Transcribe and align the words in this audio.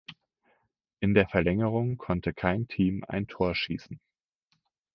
In 0.99 1.13
der 1.13 1.27
Verlängerung 1.29 1.99
konnte 1.99 2.33
kein 2.33 2.67
Team 2.67 3.03
ein 3.07 3.27
Tor 3.27 3.53
schießen. 3.53 3.99